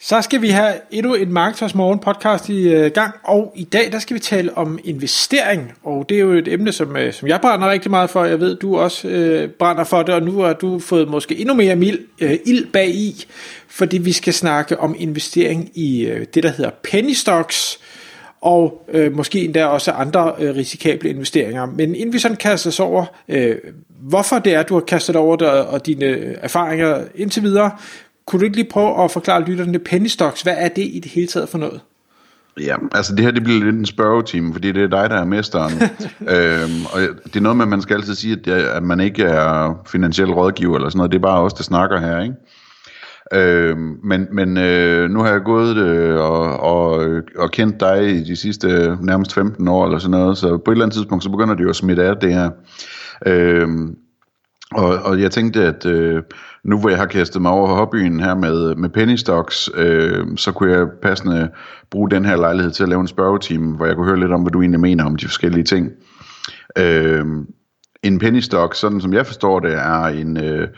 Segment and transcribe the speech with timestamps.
[0.00, 3.92] Så skal vi have endnu en Marketers Morgen podcast i øh, gang, og i dag
[3.92, 7.28] der skal vi tale om investering, og det er jo et emne, som, øh, som
[7.28, 8.24] jeg brænder rigtig meget for.
[8.24, 11.54] Jeg ved, du også øh, brænder for det, og nu har du fået måske endnu
[11.54, 13.26] mere mild, øh, ild bag i,
[13.68, 17.78] fordi vi skal snakke om investering i øh, det, der hedder penny stocks,
[18.40, 21.66] og øh, måske endda også andre øh, risikable investeringer.
[21.66, 23.56] Men inden vi sådan kaster os over, øh,
[24.00, 27.70] hvorfor det er, du har kastet over det, og dine øh, erfaringer indtil videre,
[28.26, 30.42] kunne du ikke lige prøve at forklare lytterne penny stocks?
[30.42, 31.80] Hvad er det i det hele taget for noget?
[32.60, 35.24] Ja, altså det her det bliver lidt en spørgetime, fordi det er dig, der er
[35.24, 35.72] mesteren.
[36.34, 39.22] øhm, og det er noget med, at man skal altid sige, at, at man ikke
[39.22, 41.12] er finansiel rådgiver eller sådan noget.
[41.12, 42.34] Det er bare os, der snakker her, ikke?
[43.32, 47.06] Øhm, men men øh, nu har jeg gået øh, og, og,
[47.38, 50.70] og kendt dig i de sidste øh, nærmest 15 år eller sådan noget, så på
[50.70, 52.50] et eller andet tidspunkt, så begynder det jo at smitte af det her.
[53.26, 53.96] Øhm,
[54.72, 56.22] og, og jeg tænkte, at øh,
[56.64, 60.52] nu hvor jeg har kastet mig over hobbyen her med, med penny stocks, øh, så
[60.52, 61.50] kunne jeg passende
[61.90, 64.42] bruge den her lejlighed til at lave en spørgetime, hvor jeg kunne høre lidt om,
[64.42, 65.90] hvad du egentlig mener om de forskellige ting.
[66.78, 67.24] Øh,
[68.02, 70.68] en penny stock, sådan som jeg forstår det, er en, øh,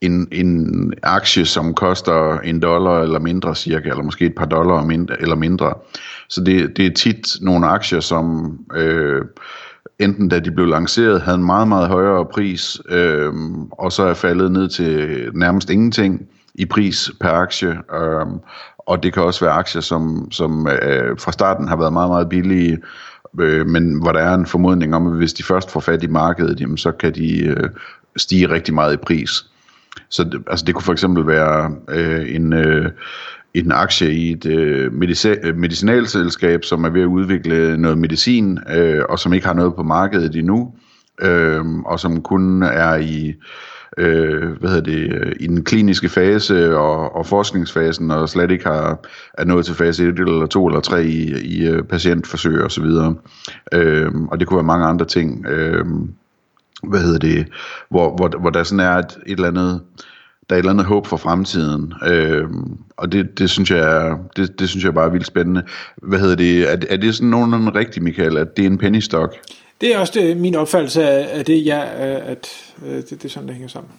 [0.00, 4.84] en, en aktie, som koster en dollar eller mindre cirka, eller måske et par dollar
[4.84, 5.74] mindre, eller mindre.
[6.28, 8.56] Så det, det er tit nogle aktier, som...
[8.76, 9.22] Øh,
[9.98, 13.32] enten da de blev lanceret, havde en meget, meget højere pris, øh,
[13.72, 17.68] og så er faldet ned til nærmest ingenting i pris per aktie.
[17.68, 18.26] Øh,
[18.78, 22.28] og det kan også være aktier, som, som øh, fra starten har været meget, meget
[22.28, 22.78] billige,
[23.40, 26.06] øh, men hvor der er en formodning om, at hvis de først får fat i
[26.06, 27.70] markedet, jamen, så kan de øh,
[28.16, 29.30] stige rigtig meget i pris.
[30.08, 32.52] Så altså det kunne for eksempel være øh, en...
[32.52, 32.90] Øh,
[33.54, 38.58] en aktie i et øh, medici- øh, medicinalselskab, som er ved at udvikle noget medicin,
[38.70, 40.74] øh, og som ikke har noget på markedet endnu,
[41.22, 43.34] øh, og som kun er i
[43.98, 49.00] øh, hvad hedder det, i den kliniske fase og, og forskningsfasen, og slet ikke har,
[49.34, 52.84] er nået til fase 1 eller 2 eller 3 i, i øh, patientforsøg osv.
[53.72, 55.46] Øh, og det kunne være mange andre ting.
[55.46, 55.84] Øh,
[56.82, 57.46] hvad hedder det,
[57.90, 59.80] hvor, hvor, hvor der sådan er et, et eller andet
[60.50, 61.94] der er et eller andet håb for fremtiden.
[62.06, 62.44] Øh,
[62.96, 65.62] og det, det, synes jeg, det, det synes jeg bare er vildt spændende.
[65.96, 66.72] Hvad hedder det?
[66.72, 69.36] Er, er det sådan nogenlunde rigtigt, Michael, at det er en penny stock?
[69.80, 71.82] Det er også det, min opfattelse af, det, ja,
[72.26, 72.48] at
[72.86, 73.90] øh, det, det er sådan, det hænger sammen.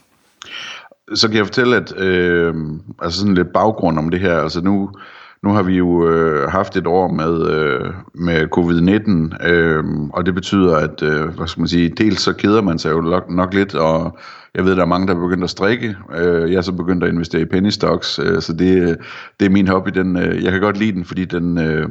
[1.15, 2.55] Så kan jeg fortælle, at øh,
[3.01, 4.37] altså sådan lidt baggrund om det her.
[4.37, 4.89] Altså nu,
[5.43, 9.83] nu har vi jo øh, haft et år med, øh, med covid-19, øh,
[10.13, 13.01] og det betyder, at øh, hvad skal man sige, dels så keder man sig jo
[13.01, 14.17] nok, nok lidt, og
[14.55, 15.95] jeg ved, der er mange, der er begyndt at strikke.
[16.15, 18.97] Øh, jeg er så begyndt at investere i penny stocks, øh, så det,
[19.39, 19.89] det er min hobby.
[19.89, 21.57] Den, øh, jeg kan godt lide den, fordi den...
[21.57, 21.89] Øh,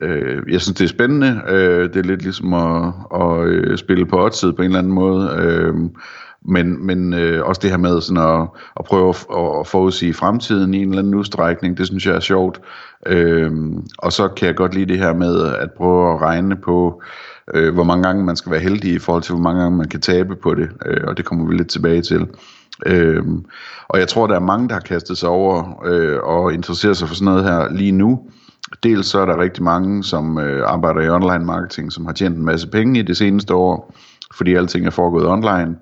[0.00, 1.42] øh, jeg synes, det er spændende.
[1.48, 4.92] Øh, det er lidt ligesom at, at øh, spille på oddset på en eller anden
[4.92, 5.36] måde.
[5.38, 5.74] Øh,
[6.48, 9.26] men, men øh, også det her med sådan at, at prøve at,
[9.60, 12.60] at forudsige fremtiden i en eller anden udstrækning, det synes jeg er sjovt.
[13.06, 13.52] Øh,
[13.98, 17.02] og så kan jeg godt lide det her med at prøve at regne på,
[17.54, 19.88] øh, hvor mange gange man skal være heldig i forhold til, hvor mange gange man
[19.88, 22.26] kan tabe på det, øh, og det kommer vi lidt tilbage til.
[22.86, 23.44] Øhm,
[23.88, 27.08] og jeg tror, der er mange, der har kastet sig over øh, og interesserer sig
[27.08, 28.20] for sådan noget her lige nu.
[28.82, 32.36] Dels så er der rigtig mange, som øh, arbejder i online marketing, som har tjent
[32.36, 33.94] en masse penge i det seneste år,
[34.34, 35.76] fordi alting er foregået online.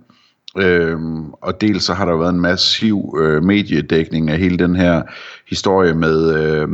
[0.58, 5.02] Øhm, og dels så har der været en massiv øh, mediedækning af hele den her
[5.48, 6.68] historie med øh,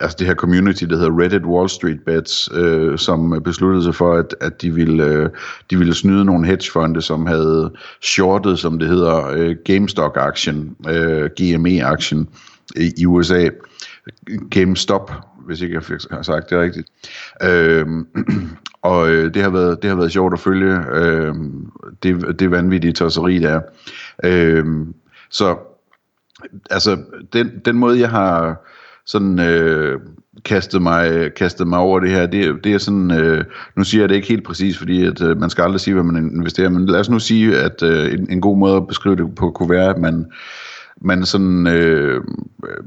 [0.00, 4.14] altså det her community, der hedder Reddit Wall Street Bets, øh, som besluttede sig for,
[4.14, 5.30] at, at de, ville, øh,
[5.70, 7.72] de ville snyde nogle hedgefonde, som havde
[8.02, 12.28] shortet, som det hedder, øh, GameStop-aktien, øh, GME-aktien
[12.76, 13.48] i, i USA.
[14.50, 15.12] GameStop,
[15.46, 16.88] hvis ikke jeg har sagt det rigtigt.
[17.42, 17.86] Øh,
[18.82, 21.34] og øh, det, har været, det har været sjovt at følge øh,
[22.02, 23.60] det, det vanvittige tosseri der.
[24.24, 24.66] Øh,
[25.30, 25.56] så
[26.70, 26.98] altså
[27.32, 28.66] den, den måde jeg har
[29.10, 30.00] sådan øh,
[30.44, 33.44] kastet, mig, kastet mig over det her, det, det er sådan, øh,
[33.76, 36.04] nu siger jeg det ikke helt præcis, fordi at, øh, man skal aldrig sige, hvad
[36.04, 39.16] man investerer, men lad os nu sige, at øh, en, en god måde at beskrive
[39.16, 40.26] det på kunne være, at man
[41.02, 42.20] man sådan øh,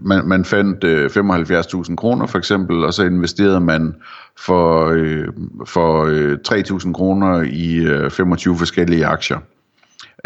[0.02, 3.96] man, man fandt øh, 75.000 kroner for eksempel, og så investerede man
[4.38, 5.28] for øh,
[5.66, 9.38] for øh, 3.000 kroner i øh, 25 forskellige aktier.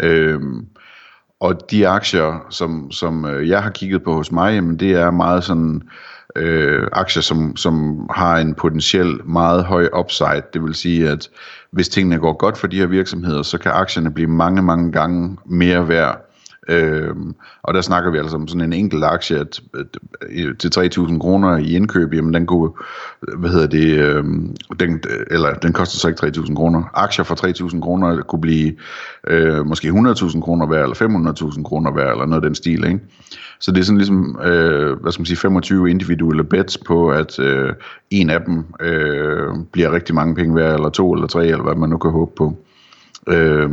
[0.02, 0.40] Øh,
[1.40, 5.10] og de aktier, som, som øh, jeg har kigget på hos mig, jamen det er
[5.10, 5.82] meget sådan
[6.36, 10.42] øh, aktier, som, som har en potentiel meget høj upside.
[10.52, 11.28] Det vil sige, at
[11.70, 15.38] hvis tingene går godt for de her virksomheder, så kan aktierne blive mange, mange gange
[15.46, 16.27] mere værd
[16.68, 20.68] Øhm, og der snakker vi altså om sådan en enkelt aktie at, at, at, til
[20.98, 22.70] 3.000 kroner i indkøb, jamen den kunne,
[23.28, 26.82] øh, hvad hedder det, øhm, den, eller den koster så ikke 3.000 kroner.
[26.94, 28.74] Aktier for 3.000 kroner kunne blive
[29.26, 33.00] øh, måske 100.000 kroner værd, eller 500.000 kroner værd, eller noget af den stil, ikke?
[33.60, 37.38] Så det er sådan ligesom, øh, hvad skal man sige, 25 individuelle bets på, at
[37.38, 37.72] øh,
[38.10, 41.74] en af dem øh, bliver rigtig mange penge værd, eller to eller tre, eller hvad
[41.74, 42.56] man nu kan håbe på.
[43.28, 43.70] Øh,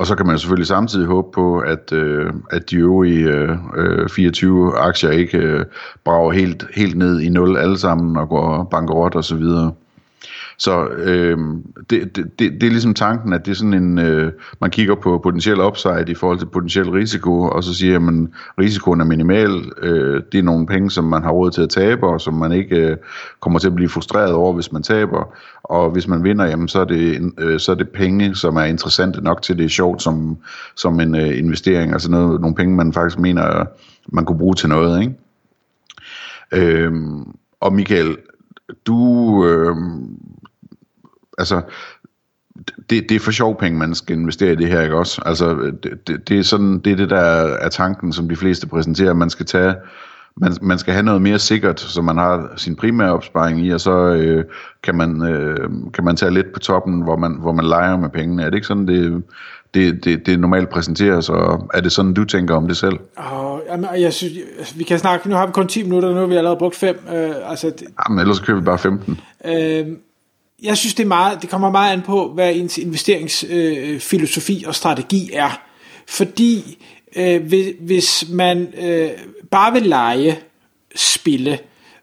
[0.00, 4.08] og så kan man selvfølgelig samtidig håbe på, at, øh, at de øvrige øh, øh
[4.08, 5.64] 24 aktier ikke øh,
[6.04, 9.72] brager helt, helt ned i nul alle sammen og går bankerot og så videre.
[10.60, 11.38] Så øh,
[11.90, 14.94] det, det, det, det er ligesom tanken, at det er sådan en, øh, man kigger
[14.94, 19.04] på potentiel upside i forhold til potentiel risiko, og så siger man, at risikoen er
[19.04, 19.50] minimal,
[19.82, 22.52] øh, det er nogle penge, som man har råd til at tabe, og som man
[22.52, 22.96] ikke øh,
[23.40, 26.80] kommer til at blive frustreret over, hvis man taber, og hvis man vinder, jamen, så,
[26.80, 30.02] er det, øh, så er det penge, som er interessante nok til, det er sjovt
[30.02, 30.36] som,
[30.76, 33.64] som en øh, investering, altså noget, nogle penge, man faktisk mener,
[34.12, 35.14] man kunne bruge til noget, ikke?
[36.52, 37.24] Øhm,
[37.60, 38.16] og Michael,
[38.86, 39.76] du, øh,
[41.38, 41.62] altså,
[42.90, 45.22] det, det er for sjov penge, man skal investere i det her, ikke også?
[45.26, 47.20] Altså, det, det, det er sådan, det er det, der
[47.60, 49.12] er tanken, som de fleste præsenterer.
[49.12, 49.74] Man skal tage,
[50.36, 53.80] man, man skal have noget mere sikkert, så man har sin primære opsparing i, og
[53.80, 54.44] så øh,
[54.82, 58.08] kan, man, øh, kan man tage lidt på toppen, hvor man, hvor man leger med
[58.08, 58.42] pengene.
[58.42, 59.22] Er det ikke sådan, det,
[59.74, 62.98] det, det, det normalt præsenteres, og er det sådan, du tænker om det selv?
[63.32, 64.32] Oh, jamen, jeg synes,
[64.78, 66.96] vi kan snakke, nu har vi kun 10 minutter, nu har vi allerede brugt 5.
[67.14, 69.20] Øh, altså, det, jamen, ellers kører vi bare 15.
[69.44, 69.86] Øh,
[70.62, 74.74] jeg synes, det, er meget, det kommer meget an på, hvad ens investeringsfilosofi øh, og
[74.74, 75.62] strategi er.
[76.08, 76.78] Fordi
[77.16, 79.10] øh, hvis, hvis man øh,
[79.50, 80.38] bare vil lege
[80.94, 81.58] spille,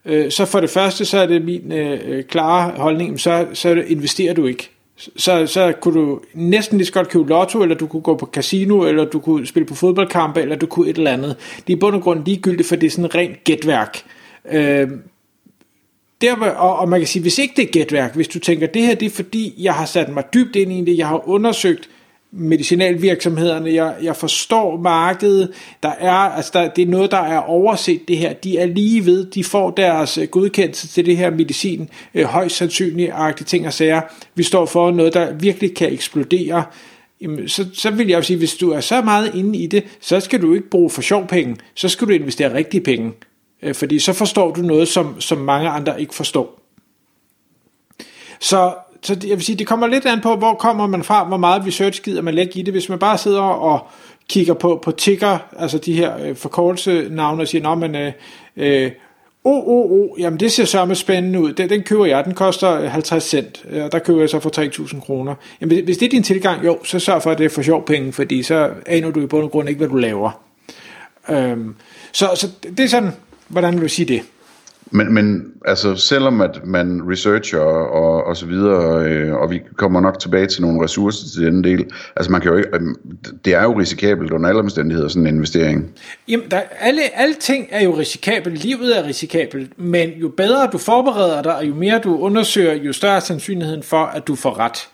[0.05, 4.33] øh, så for det første, så er det min øh, klare holdning, så, så investerer
[4.33, 4.69] du ikke.
[5.17, 8.25] Så, så kunne du næsten lige så godt købe lotto, eller du kunne gå på
[8.25, 11.35] casino, eller du kunne spille på fodboldkampe, eller du kunne et eller andet.
[11.67, 14.03] Det er i bund og grund ligegyldigt, for det er sådan rent gætværk.
[14.51, 14.87] Øh,
[16.21, 18.81] der, og, og man kan sige, hvis ikke det er gætværk, hvis du tænker, det
[18.81, 21.89] her det er fordi, jeg har sat mig dybt ind i det, jeg har undersøgt
[22.31, 25.51] medicinalvirksomhederne, jeg, jeg forstår markedet,
[25.83, 29.05] der er, altså der, det er noget, der er overset det her, de er lige
[29.05, 33.13] ved, de får deres øh, godkendelse til det her medicin, øh, højst sandsynligt
[33.45, 34.01] ting og sager,
[34.35, 36.63] vi står for noget, der virkelig kan eksplodere,
[37.21, 39.83] Jamen, så, så vil jeg jo sige, hvis du er så meget inde i det,
[40.01, 43.11] så skal du ikke bruge for sjov penge, så skal du investere rigtige penge.
[43.61, 46.59] Øh, fordi så forstår du noget, som, som mange andre ikke forstår.
[48.39, 51.37] Så, så jeg vil sige, det kommer lidt an på, hvor kommer man fra, hvor
[51.37, 52.73] meget research gider man lægge i det.
[52.73, 53.87] Hvis man bare sidder og
[54.29, 58.11] kigger på, på ticker, altså de her øh, forkortelsenavne, og siger, nå, men øh,
[58.57, 58.91] øh,
[59.43, 62.81] oh, oh, oh, jamen det ser så spændende ud, den, den køber jeg, den koster
[62.81, 65.35] øh, 50 cent, øh, og der køber jeg så for 3.000 kroner.
[65.61, 67.85] Jamen hvis det er din tilgang, jo, så sørg for, at det er for sjov
[67.85, 70.41] penge, fordi så aner du i bund og grund ikke, hvad du laver.
[71.29, 71.75] Øhm,
[72.11, 73.11] så, så det er sådan,
[73.47, 74.21] Hvordan vil du sige det?
[74.91, 80.01] Men, men altså, selvom at man researcher og, og, så videre, øh, og vi kommer
[80.01, 81.85] nok tilbage til nogle ressourcer til den del,
[82.15, 82.81] altså man kan jo ikke, øh,
[83.45, 85.91] det er jo risikabelt under alle omstændigheder, sådan en investering.
[86.27, 90.77] Jamen, der, alle, alle ting er jo risikabelt, livet er risikabelt, men jo bedre du
[90.77, 94.59] forbereder dig, og jo mere du undersøger, jo større er sandsynligheden for, at du får
[94.59, 94.87] ret.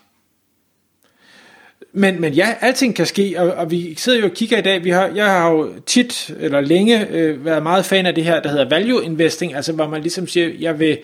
[1.96, 4.84] Men, men ja, alting kan ske, og, og vi sidder jo og kigger i dag,
[4.84, 8.40] vi har, jeg har jo tit eller længe øh, været meget fan af det her,
[8.40, 10.98] der hedder value investing, altså hvor man ligesom siger, jeg vil,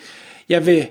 [0.49, 0.87] jeg vil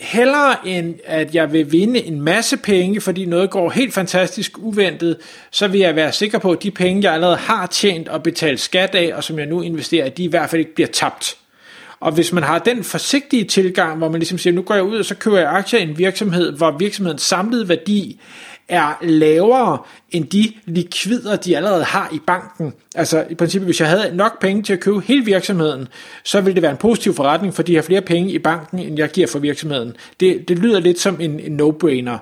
[0.00, 5.16] hellere end at jeg vil vinde en masse penge, fordi noget går helt fantastisk uventet,
[5.50, 8.60] så vil jeg være sikker på, at de penge, jeg allerede har tjent og betalt
[8.60, 11.36] skat af, og som jeg nu investerer, at de i hvert fald ikke bliver tabt.
[12.00, 14.98] Og hvis man har den forsigtige tilgang, hvor man ligesom siger, nu går jeg ud
[14.98, 18.20] og så køber jeg aktier i en virksomhed, hvor virksomhedens samlede værdi
[18.68, 19.78] er lavere
[20.10, 22.72] end de likvider, de allerede har i banken.
[22.94, 25.88] Altså i princippet, hvis jeg havde nok penge til at købe hele virksomheden,
[26.24, 28.98] så ville det være en positiv forretning, fordi jeg har flere penge i banken, end
[28.98, 29.96] jeg giver for virksomheden.
[30.20, 32.18] Det, det lyder lidt som en, en no-brainer.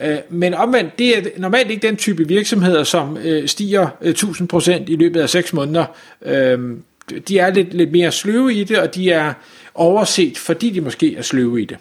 [0.00, 4.70] Øh, men omvendt, det er normalt ikke den type virksomheder, som øh, stiger øh, 1000%
[4.86, 5.84] i løbet af 6 måneder.
[6.22, 6.82] Øhm,
[7.28, 9.32] de er lidt, lidt mere sløve i det, og de er
[9.74, 11.76] overset, fordi de måske er sløve i det.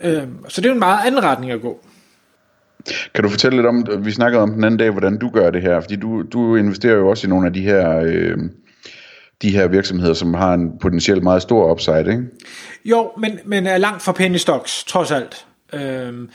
[0.00, 1.85] Øhm, så det er en meget anden retning at gå.
[3.14, 5.62] Kan du fortælle lidt om, vi snakkede om den anden dag, hvordan du gør det
[5.62, 8.36] her, fordi du, du investerer jo også i nogle af de her, øh,
[9.42, 12.22] de her virksomheder, som har en potentielt meget stor upside, ikke?
[12.84, 15.46] Jo, men, men er langt fra penny stocks, trods alt.
[15.76, 16.30] Øhm,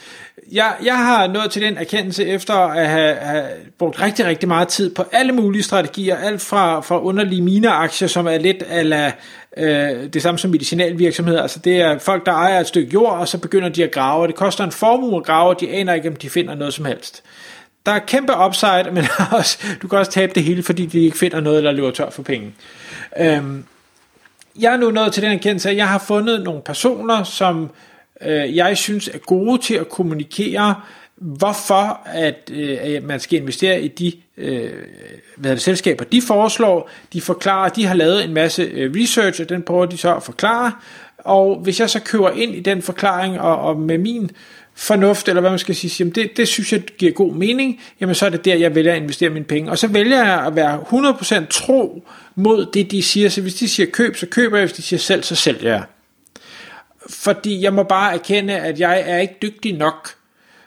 [0.52, 3.46] jeg, jeg har nået til den erkendelse efter at have, have
[3.78, 8.28] brugt rigtig, rigtig meget tid på alle mulige strategier, alt fra, fra underlige mineaktier, som
[8.28, 9.12] er lidt ala,
[9.58, 13.28] øh, det samme som medicinalvirksomheder, altså det er folk, der ejer et stykke jord, og
[13.28, 15.94] så begynder de at grave, og det koster en formue at grave, og de aner
[15.94, 17.24] ikke, om de finder noget som helst.
[17.86, 19.06] Der er kæmpe upside, men
[19.40, 22.10] også, du kan også tabe det hele, fordi de ikke finder noget, eller løber tør
[22.10, 22.54] for penge.
[23.20, 23.66] Øhm,
[24.60, 27.70] jeg er nu nået til den erkendelse, at jeg har fundet nogle personer, som øh,
[28.26, 30.76] øh, jeg synes er gode til at kommunikere,
[31.16, 34.72] hvorfor at, øh, at man skal investere i de øh,
[35.38, 36.90] hvad det, selskaber, de foreslår.
[37.14, 40.24] De forklarer, de har lavet en masse øh, research, og den prøver de så at
[40.24, 40.72] forklare.
[41.18, 44.32] Og hvis jeg så kører ind i den forklaring, og, og med min
[44.76, 48.16] fornuft, eller hvad man skal sige, jamen det, det synes jeg giver god mening, jamen
[48.16, 49.72] så er det der, jeg vælger at investere mine penge.
[49.72, 50.80] Og så vælger jeg at være
[51.44, 52.04] 100% tro
[52.36, 53.30] mod det, de siger.
[53.30, 54.66] Så hvis de siger køb, så køber jeg.
[54.66, 55.84] Hvis de siger selv, så sælger jeg.
[57.10, 60.10] Fordi jeg må bare erkende, at jeg er ikke dygtig nok,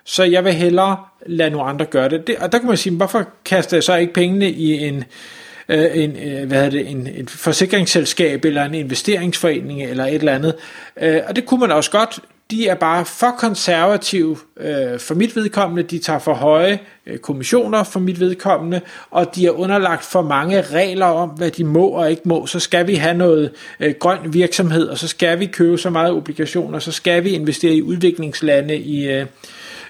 [0.04, 2.26] så jeg vil hellere lade nogle andre gøre det.
[2.26, 5.04] det og der kan man sige, hvorfor kaster jeg så ikke pengene i en,
[5.68, 10.54] øh, en, øh, hvad det, en, en forsikringsselskab eller en investeringsforening eller et eller andet.
[11.00, 15.36] Øh, og det kunne man også godt de er bare for konservative øh, for mit
[15.36, 20.22] vedkommende, de tager for høje øh, kommissioner for mit vedkommende, og de er underlagt for
[20.22, 22.46] mange regler om, hvad de må og ikke må.
[22.46, 26.12] Så skal vi have noget øh, grøn virksomhed, og så skal vi købe så meget
[26.12, 29.08] obligationer, så skal vi investere i udviklingslande i...
[29.08, 29.26] Øh,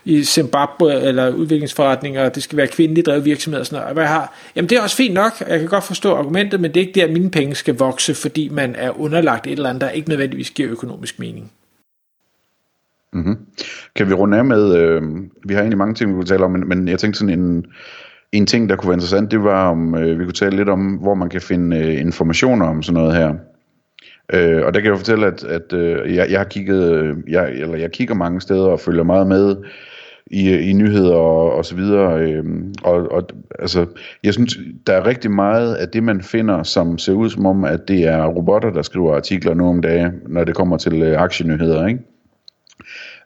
[0.06, 3.94] i Zimbabwe eller udviklingsforretninger, det skal være kvindeligt drevet virksomheder og sådan noget.
[3.94, 6.74] Hvad jeg har, jamen det er også fint nok, jeg kan godt forstå argumentet, men
[6.74, 9.80] det er ikke der, mine penge skal vokse, fordi man er underlagt et eller andet,
[9.80, 11.52] der ikke nødvendigvis giver økonomisk mening.
[13.14, 13.36] Mm-hmm.
[13.96, 15.02] Kan vi runde af med, øh,
[15.44, 17.66] vi har egentlig mange ting, vi kunne tale om, men, men jeg tænkte sådan en,
[18.32, 20.80] en ting, der kunne være interessant, det var, om øh, vi kunne tale lidt om,
[20.80, 23.34] hvor man kan finde øh, informationer om sådan noget her.
[24.34, 27.52] Øh, og der kan jeg fortælle, at, at øh, jeg, jeg har kigget, øh, jeg,
[27.52, 29.56] eller jeg kigger mange steder og følger meget med
[30.26, 32.20] i, i nyheder og, og så videre.
[32.20, 32.44] Øh,
[32.82, 33.22] og, og
[33.58, 33.86] altså,
[34.24, 37.64] jeg synes, der er rigtig meget af det, man finder, som ser ud som om,
[37.64, 41.20] at det er robotter, der skriver artikler nu om dagen, når det kommer til øh,
[41.20, 42.00] aktienyheder, ikke?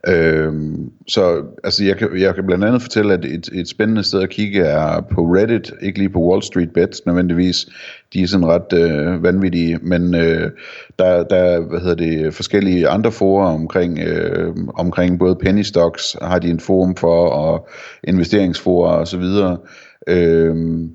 [0.09, 4.21] Øhm, så altså, jeg, kan, jeg kan blandt andet fortælle, at et, et spændende sted
[4.23, 7.67] at kigge er på Reddit, ikke lige på Wall Street Bets nødvendigvis.
[8.13, 10.51] De er sådan ret øh, vanvittige, men øh,
[10.99, 16.39] der, der hvad hedder det, forskellige andre forer omkring, øh, omkring både penny stocks, har
[16.39, 17.69] de en forum for, og
[18.05, 19.59] investeringsforer og så videre.
[20.09, 20.91] Øhm,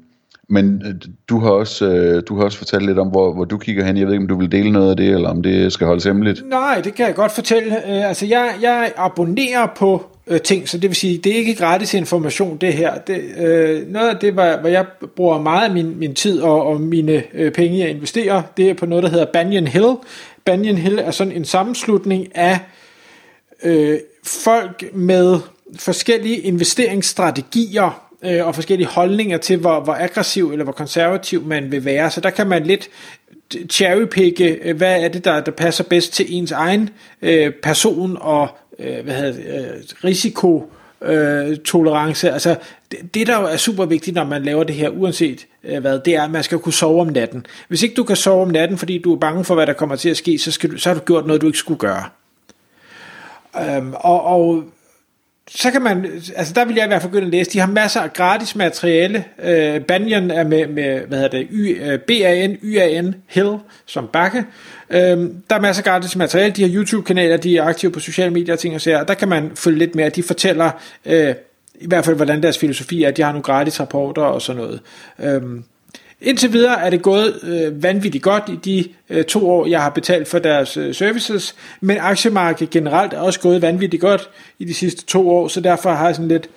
[0.54, 0.94] men øh,
[1.30, 3.98] du har også øh, du har også fortalt lidt om hvor, hvor du kigger hen.
[3.98, 6.04] Jeg ved ikke om du vil dele noget af det eller om det skal holdes
[6.04, 6.50] hemmeligt.
[6.50, 7.76] Nej, det kan jeg godt fortælle.
[7.76, 11.56] Øh, altså jeg jeg abonnerer på øh, ting, så det vil sige, det er ikke
[11.56, 12.98] gratis information det her.
[12.98, 16.66] Det, øh, noget af det, hvor, hvor jeg bruger meget af min, min tid og,
[16.66, 19.96] og mine øh, penge, jeg investerer, det er på noget, der hedder Banyan Hill.
[20.46, 22.60] Banyan Hill er sådan en sammenslutning af
[23.64, 25.40] øh, folk med
[25.80, 31.86] forskellige investeringsstrategier, øh, og forskellige holdninger til, hvor, hvor aggressiv eller hvor konservativ man vil
[31.86, 32.12] være.
[32.12, 32.90] Så der kan man lidt
[33.70, 36.90] cherrypicke, øh, hvad er det, der, der passer bedst til ens egen
[37.22, 38.48] øh, person og
[38.80, 40.70] øh, hvad hedder, øh, risiko
[41.02, 42.32] øh, tolerance.
[42.32, 42.56] Altså,
[42.92, 46.00] det, det, der jo er super vigtigt, når man laver det her, uanset øh, hvad,
[46.00, 47.46] det er, at man skal kunne sove om natten.
[47.68, 49.96] Hvis ikke du kan sove om natten, fordi du er bange for, hvad der kommer
[49.96, 52.04] til at ske, så, skal du, så har du gjort noget, du ikke skulle gøre.
[53.62, 54.64] Øhm, og, og
[55.50, 57.68] så kan man, altså der vil jeg i hvert fald begynde at læse, de har
[57.68, 62.58] masser af gratis materiale, øh, Banyan er med, med, hvad hedder det, y, øh, B-A-N,
[62.64, 64.46] Y-A-N, Hill, som bakke,
[64.90, 65.00] øh,
[65.50, 68.54] der er masser af gratis materiale, de har YouTube-kanaler, de er aktive på sociale medier
[68.54, 70.72] og ting og sager, der kan man følge lidt mere, de fortæller,
[71.06, 71.36] øh,
[71.76, 74.80] i hvert fald hvordan deres filosofi er, de har nogle gratis rapporter og sådan noget.
[75.20, 75.42] Øh,
[76.24, 79.90] Indtil videre er det gået øh, vanvittigt godt i de øh, to år, jeg har
[79.90, 84.74] betalt for deres øh, services, men aktiemarkedet generelt er også gået vanvittigt godt i de
[84.74, 86.50] sidste to år, så derfor har jeg sådan lidt,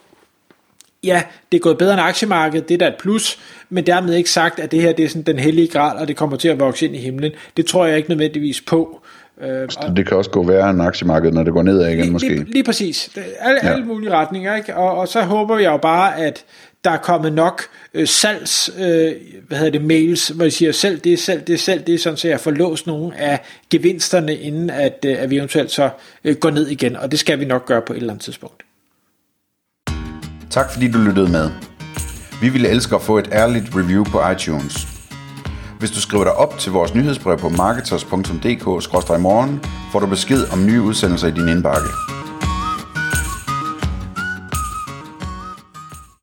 [1.05, 3.39] ja, det er gået bedre end aktiemarkedet, det er da et plus,
[3.71, 6.17] men dermed ikke sagt, at det her det er sådan den hellige grad, og det
[6.17, 7.33] kommer til at vokse ind i himlen.
[7.57, 9.01] Det tror jeg ikke nødvendigvis på.
[9.41, 12.29] Øh, det kan også gå værre end aktiemarkedet, når det går nedad igen, lige, måske.
[12.29, 13.11] Lige, lige præcis.
[13.41, 13.73] Alle, ja.
[13.73, 14.77] alle mulige retninger, ikke?
[14.77, 16.45] Og, og så håber jeg jo bare, at
[16.87, 17.63] der er kommet nok
[17.95, 19.13] øh, salgs, øh,
[19.49, 22.29] hvad hedder det, mails, hvor jeg siger, selv det, selv det, selv det, sådan så
[22.29, 23.41] jeg får låst nogle af
[23.71, 25.91] gevinsterne, inden at, øh, at vi eventuelt så
[26.25, 28.63] øh, går ned igen, og det skal vi nok gøre på et eller andet tidspunkt.
[30.51, 31.51] Tak fordi du lyttede med.
[32.41, 34.87] Vi ville elske at få et ærligt review på iTunes.
[35.79, 39.61] Hvis du skriver dig op til vores nyhedsbrev på marketers.dk-morgen,
[39.93, 41.89] får du besked om nye udsendelser i din indbakke.